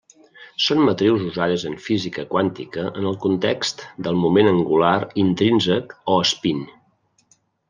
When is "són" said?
0.67-0.79